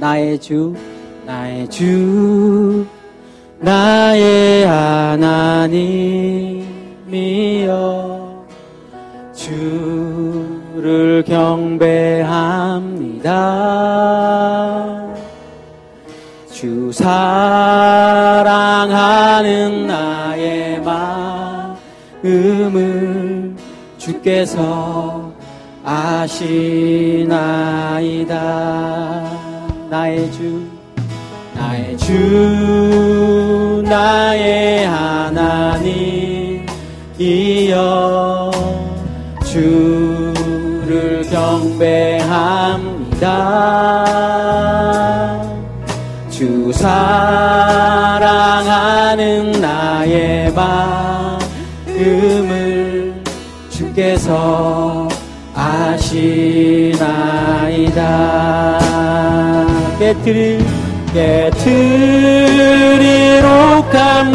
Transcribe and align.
나의 0.00 0.38
주 0.38 0.74
나의 1.26 1.68
주 1.68 2.86
나의 3.58 4.64
하나님이여. 4.64 5.18
주를 9.34 11.24
경배합니다. 11.26 11.88
주 16.52 16.92
사랑하는 16.92 17.16
나의 19.86 20.80
마음을 22.22 23.56
주께서 23.96 25.32
아시나이다 25.84 26.38
나의 29.90 30.30
주 30.32 30.68
나의 31.54 31.96
주 31.96 33.82
나의 33.86 34.86
하나님이여 34.86 35.40
주를 39.46 41.22
경배합니다. 41.30 42.68
주 46.28 46.70
사랑하는 46.70 47.12
나의 49.52 50.52
마음을 50.52 51.48
주께서 53.70 55.08
아시나이다 55.54 56.08
깨트릴 59.98 60.64
깨트리록 61.12 61.58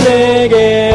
내게 0.03 0.91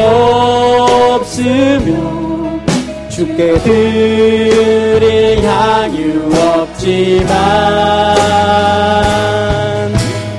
없으며 1.17 2.61
주께 3.09 3.55
드릴 3.61 5.43
향유 5.43 6.31
없지만 6.37 7.27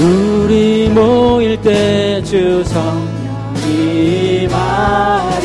우리 0.00 0.88
모일 0.88 1.60
때 1.62 2.20
주 2.24 2.64
성령이 2.64 4.48
말이 4.50 5.41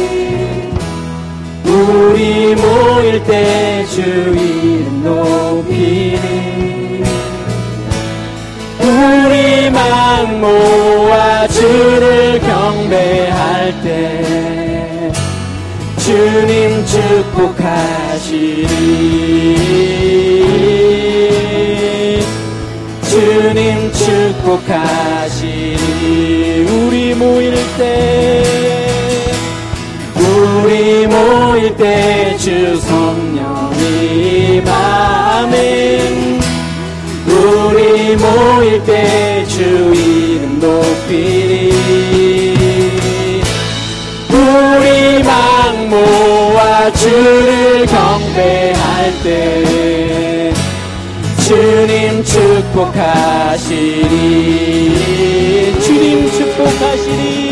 우리 1.98 2.54
모일 2.56 3.24
때 3.24 3.86
주 3.90 4.02
이름 4.02 5.04
높이니 5.04 7.02
우리 8.80 9.70
막 9.72 10.32
모아 10.40 11.48
주를 11.48 12.40
경배할 12.40 13.74
때 13.82 15.12
주님 15.98 16.86
축복하시리. 16.86 18.68
주님 23.10 23.92
축복하시리. 23.92 25.76
우리 26.70 27.14
모일 27.16 27.56
때 27.78 28.57
때 31.78 32.36
주 32.38 32.76
성령이 32.82 34.62
맘에 34.62 36.00
우리 37.26 38.16
모일 38.16 38.84
때 38.84 39.46
주 39.48 39.62
이름 39.62 40.60
높이리 40.60 41.72
우리 44.30 45.24
막 45.24 45.76
모아 45.88 46.92
주를 46.94 47.86
경배할 47.86 49.14
때 49.24 50.54
주님 51.46 52.24
축복하시리. 52.24 53.68
주님 55.82 56.32
축복하시리 56.32 57.47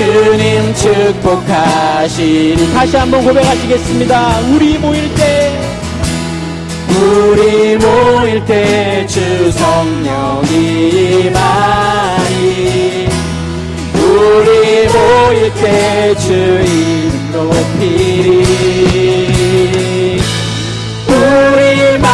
주님 0.00 0.74
축복하시리 0.74 2.72
다시 2.72 2.96
한번 2.96 3.22
고백하시겠습니다. 3.22 4.38
우리 4.50 4.78
모일 4.78 5.14
때. 5.14 5.60
우리 6.88 7.76
모일 7.76 8.42
때 8.46 9.06
주 9.06 9.52
성령이 9.52 11.30
많이 11.30 13.08
우리 13.94 14.88
모일 14.88 15.52
때 15.54 16.14
주 16.18 16.32
이름 16.32 17.32
높이리. 17.32 18.46
우리 21.08 21.98
막 21.98 22.08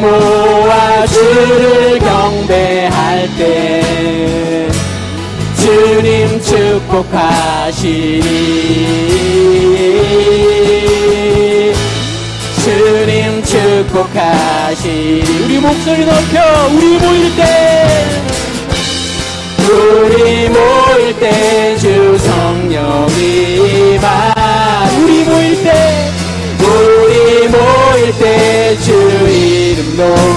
모아 0.00 1.04
주를 1.06 1.98
경배할 1.98 3.28
때 3.36 3.83
축복하시리 6.94 8.22
주님 12.62 13.42
축복하시리 13.42 15.22
우리 15.44 15.58
목소리 15.58 16.04
높여 16.04 16.68
우리 16.72 16.98
모일 16.98 17.34
때. 17.36 17.42
우리 19.66 20.48
모일 20.50 21.18
때 21.18 21.76
주 21.78 22.16
성령이 22.16 23.98
말 24.00 24.32
우리 25.02 25.24
모일 25.24 25.64
때. 25.64 26.12
우리 26.60 27.48
모일 27.48 28.18
때 28.18 28.76
주 28.78 28.92
이름 28.92 29.96
높 29.96 30.33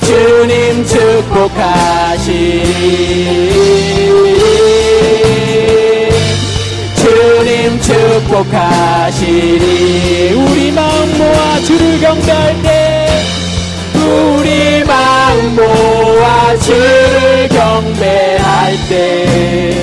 주님 0.00 0.84
축복하시리. 0.86 2.24
주님 6.96 7.80
축복하시리. 7.80 9.64
우리 10.32 10.70
마음 10.72 11.18
모아 11.18 11.60
주를 11.60 12.00
경배할 12.00 12.62
때 12.62 13.08
우리 13.94 14.84
마음 14.84 15.56
모아 15.56 16.56
주를 16.58 17.48
경배할 17.48 18.76
때 18.88 19.74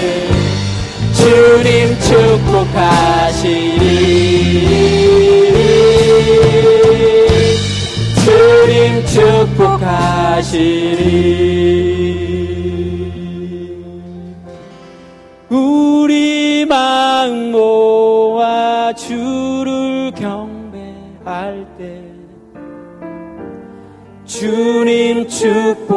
주님 1.13 1.99
축복하시리 1.99 3.61
축복하시리. 9.11 10.71
우리 15.49 16.65
막 16.65 17.29
모아 17.51 18.93
주를 18.93 20.11
경배할 20.15 21.67
때 21.77 22.01
주님 24.23 25.27
축복하시리. 25.27 25.91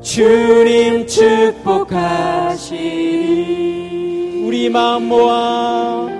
주님 0.00 1.06
축복하시리. 1.08 2.04
우리 4.46 4.68
마음 4.68 5.08
모아 5.08 6.13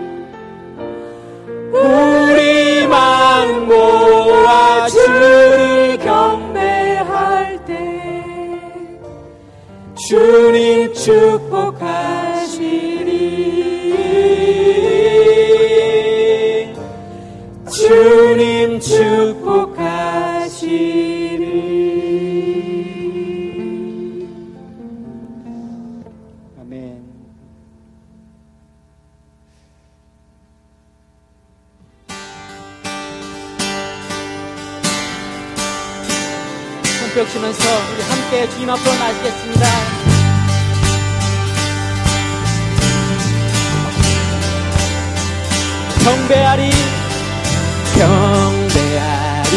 우리 1.85 2.87
막 2.87 3.47
모아 3.67 4.89
주를 4.89 5.99
경배할 5.99 7.65
때 7.67 7.73
주님 9.95 10.95
축복 10.95 11.74
손뼉 37.15 37.29
치면서 37.31 37.65
우리 37.93 38.03
함께 38.03 38.49
주님 38.51 38.69
앞으로 38.71 38.93
나시겠습니다. 38.93 39.67
경배하리. 46.05 46.71
경배하리. 47.97 49.55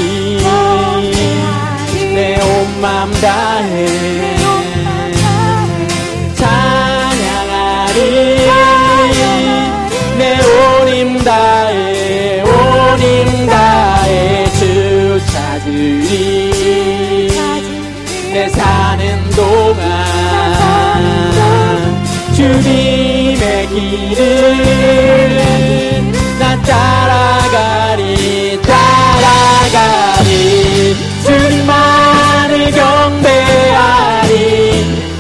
내 2.14 2.40
온 2.42 2.82
맘 2.82 3.12
다해 3.22 4.37
주님의 22.48 23.68
길을 23.68 24.24
나 26.40 26.62
따라가리 26.62 28.58
따라가리. 28.62 30.26
주님만을 31.26 32.72
경배하리 32.72 34.32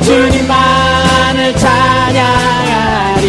주님만을 0.03 1.55
찬양하리. 1.57 3.25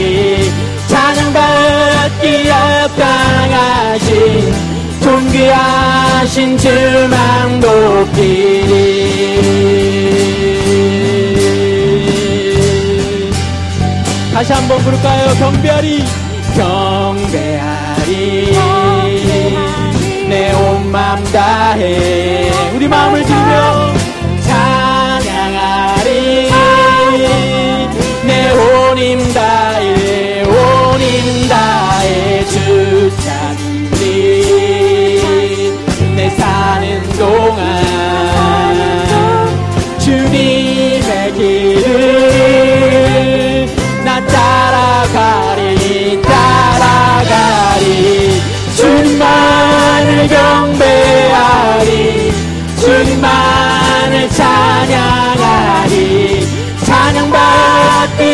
찬양받기 0.86 2.48
합당하신 2.50 4.06
존귀하신 5.02 6.56
주만 6.56 7.58
높이리 7.58 8.78
다시 14.48 14.62
한번 14.62 14.78
부를까요? 14.78 15.34
경배하리. 15.34 16.02
경배하리. 16.56 18.56
내온맘 20.26 21.22
다해. 21.24 22.50
우리 22.74 22.88
마음을 22.88 23.24
들 23.24 23.47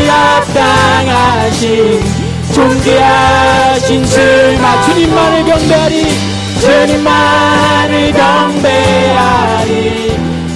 합당하신 0.09 1.65
존귀하신 2.55 4.05
주마 4.07 4.83
주님만을 4.83 5.45
경배하리 5.45 6.07
주님만을 6.61 8.13
경배하리 8.13 9.71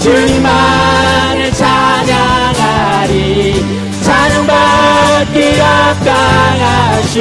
주님만을 0.01 1.53
찬양하리 1.53 3.09
찬양받기 4.03 5.61
합당하신 5.61 7.19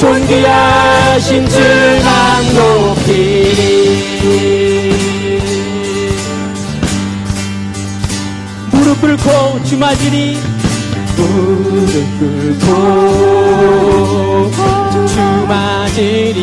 존귀하신 0.00 1.48
주만 1.48 2.54
높이리. 2.54 4.02
무릎 8.72 9.00
꿇고 9.00 9.62
주마지리 9.64 10.51
무릎 11.32 11.92
꿇고 12.18 12.66
주마지리 15.06 16.42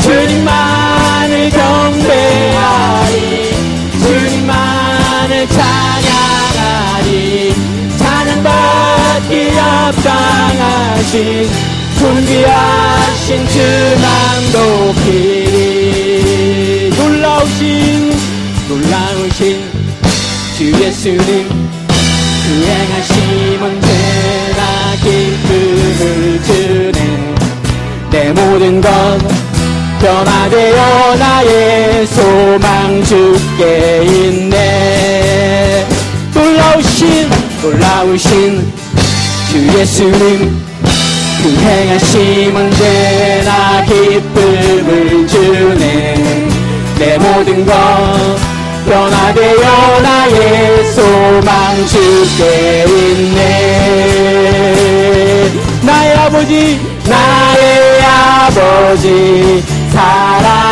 주님만을 0.03 1.49
경배하리 1.49 3.17
주님만을 4.03 5.47
찬양하리 5.47 7.07
찬양받기 7.97 9.49
합당하신 9.57 11.17
존귀하신 11.97 13.47
주만 13.47 14.07
높이리 14.91 16.13
놀라우신 16.95 18.13
놀라우신 18.69 19.39
주 20.55 20.71
예수님 20.71 21.27
그 22.45 22.65
행하심은 22.65 23.81
죄나 23.81 23.98
기쁨을 25.03 26.41
주네 26.43 27.35
내 28.11 28.31
모든 28.33 28.81
것. 28.81 28.89
변화되어 30.01 31.15
나의 31.15 32.07
소망 32.07 33.03
주께 33.03 34.03
있네. 34.03 35.85
놀라우신 36.33 37.29
놀라우신 37.61 38.73
주 39.51 39.79
예수님 39.79 40.61
그 41.43 41.49
행하심은 41.49 42.71
죄나 42.75 43.83
기쁨을 43.85 45.27
주네. 45.27 46.47
내 46.97 47.17
모든 47.17 47.65
것 47.65 47.73
변화되어 48.85 50.01
나의 50.01 50.83
소망 50.93 51.85
주께 51.87 52.85
있네 52.87 54.38
나의 55.81 56.15
아버지 56.15 56.79
나의 57.09 58.01
아버지 58.03 59.63
사랑합니다. 59.91 60.69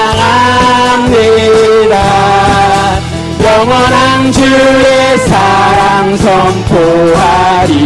영원한 3.44 4.32
주의 4.32 5.17
사랑 5.27 6.15
선포하리. 6.17 7.77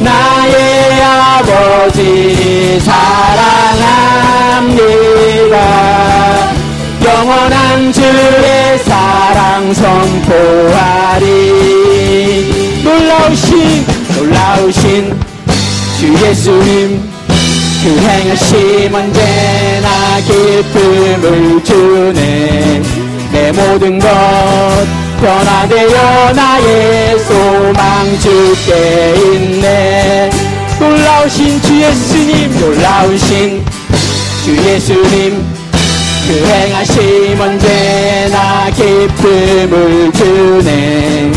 나의 0.00 1.02
아버지 1.02 2.80
사랑합니다. 2.80 3.84
영원한 7.04 7.92
주의 7.92 8.78
사랑 8.78 9.72
선포하리 9.72 11.43
놀라우신 14.54 15.20
주 15.98 16.14
예수님 16.14 17.02
그 17.82 17.98
행하심 17.98 18.94
언제나 18.94 20.20
기쁨을 20.20 21.64
주네. 21.64 22.82
내 23.32 23.52
모든 23.52 23.98
것 23.98 24.08
변화되어 25.20 26.32
나의 26.34 27.18
소망 27.18 28.18
주께 28.20 29.14
있네. 29.16 30.30
놀라우신 30.78 31.60
주 31.62 31.82
예수님 31.82 32.60
놀라우신 32.60 33.64
주 34.44 34.56
예수님 34.56 35.44
그 36.28 36.46
행하심 36.46 37.40
언제나 37.40 38.70
기쁨을 38.70 40.12
주네. 40.12 41.32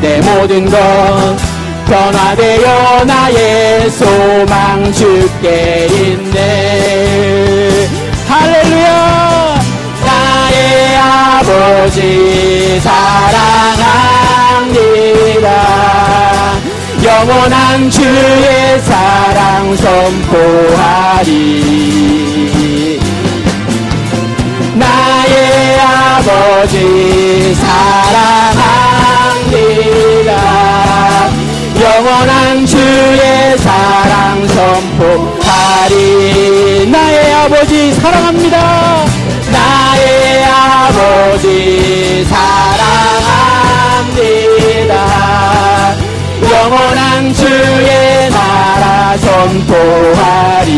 내 0.00 0.20
모든 0.22 0.70
것 0.70 1.51
변화되어 1.92 3.04
나의 3.04 3.90
소망 3.90 4.90
주께 4.94 5.86
있네. 5.90 7.86
할렐루야! 8.26 9.60
나의 10.06 10.96
아버지 10.96 12.80
사랑합니다. 12.80 13.82
영원한 17.04 17.90
주의 17.90 18.80
사랑 18.80 19.76
선포하리. 19.76 21.28
나의 24.76 25.78
아버지 25.78 27.54
사랑합니다 27.54 28.82
영원한 31.94 32.64
주의 32.64 33.58
사랑 33.58 34.48
선포하리. 34.48 35.90
나의 36.90 37.34
아버지 37.34 37.92
사랑합니다. 37.92 39.04
나의 39.52 40.44
아버지 40.44 42.24
사랑합니다. 42.24 43.04
영원한 46.50 47.34
주의 47.34 48.30
나라 48.30 49.18
선포하리. 49.18 50.72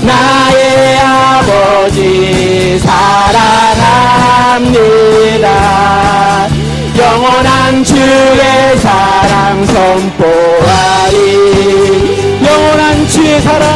나의 0.00 0.98
아버지 1.00 2.78
사랑합니다 2.78 3.64
주의 8.14 8.78
사랑 8.78 9.66
선포하리. 9.66 11.18
영원한 12.46 13.08
주의 13.08 13.40
사랑 13.40 13.66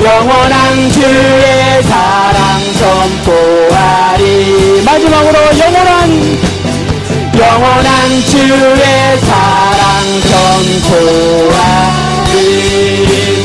영원한 0.00 0.92
주의 0.92 1.82
사랑 1.82 2.60
선포하리. 2.78 4.82
마지막으로 4.84 5.36
영원한 5.58 6.38
영원한 7.36 8.22
주의 8.30 9.18
사랑 9.18 9.82
선포하리. 10.30 11.90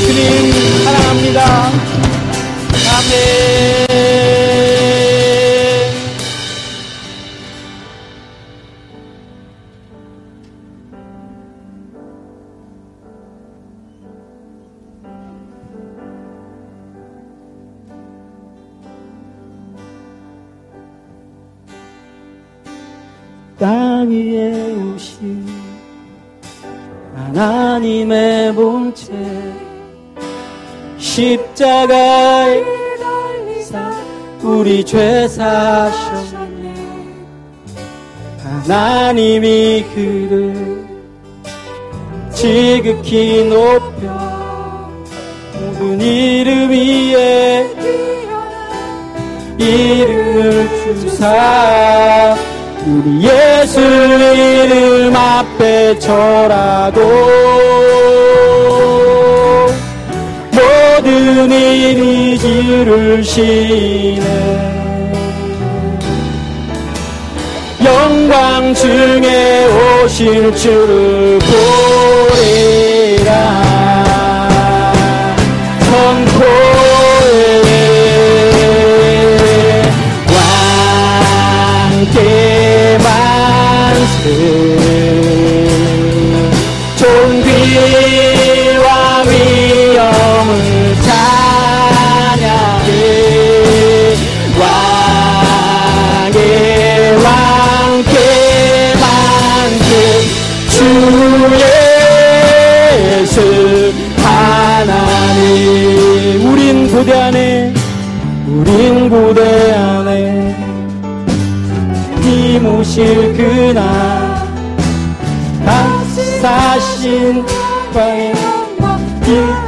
주님 0.06 0.22
사랑합니다. 0.84 1.40
아멘. 2.94 3.77
땅 23.60 24.08
위에 24.12 24.54
오신 24.76 25.48
하나님의 27.16 28.54
본체 28.54 29.12
십자가에 30.98 32.64
달리사 33.00 33.92
우리 34.44 34.86
죄 34.86 35.28
사셨네. 35.28 36.76
하나님이 38.44 39.86
그를 39.96 40.88
지극히 42.32 43.44
높여 43.50 44.92
모든 45.60 46.00
이름 46.00 46.70
위에 46.70 47.76
이름을 49.58 50.70
주사 50.84 52.36
우리 52.88 53.22
예수 53.22 53.82
이름 53.82 55.14
앞에 55.14 56.00
절하고 56.00 57.02
모든 60.54 61.52
일이 61.52 62.40
지르시네. 62.40 64.24
영광 67.84 68.74
중에 68.74 69.66
오실 70.06 70.56
주를 70.56 71.40
보리. 71.40 72.77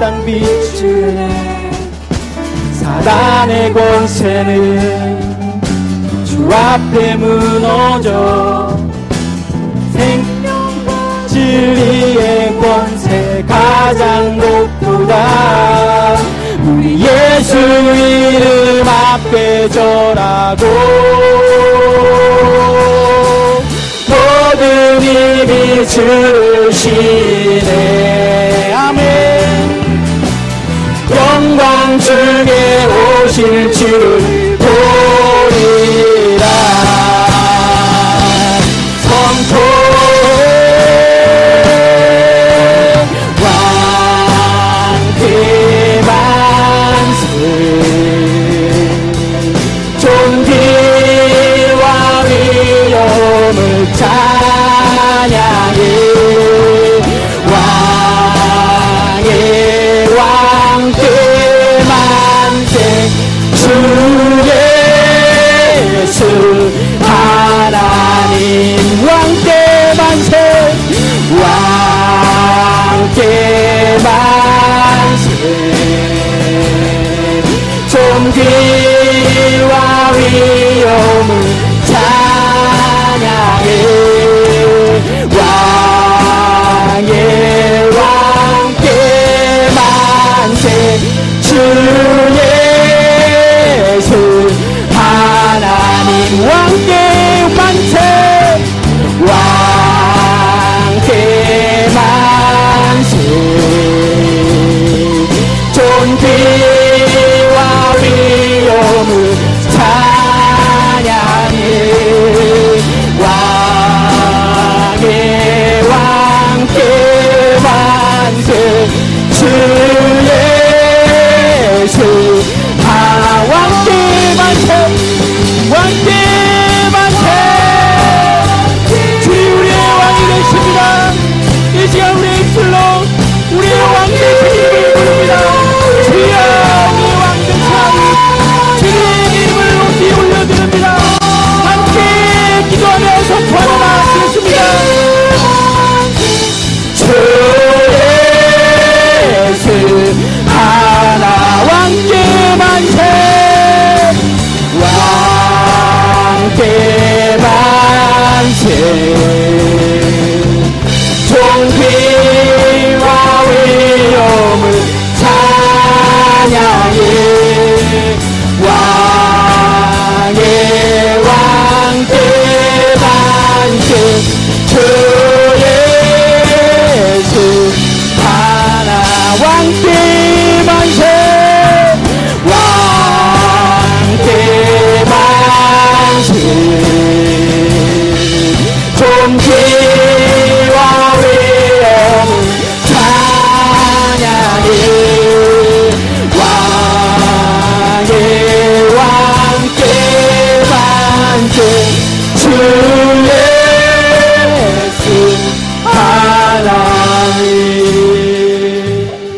찬란한 0.10 0.26
빛주네 0.26 1.72
사단의 2.74 3.72
권세는 3.74 5.22
주 6.26 6.50
앞에 6.52 7.16
무너져 7.16 8.76
생명과 9.94 11.28
진리의 11.28 12.60
권세 12.60 13.46
가장 13.48 14.38
높다. 14.38 16.18
우리 16.66 17.00
예수 17.02 17.58
이름 17.58 18.88
앞에 18.88 19.70
절하고 19.70 20.66
모든 24.08 25.02
힘이 25.02 25.88
주시네. 26.68 27.99
주님 31.98 32.52
오실 33.26 33.72
주. 33.72 34.29